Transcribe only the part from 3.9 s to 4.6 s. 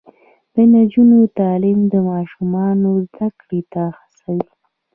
هڅوي.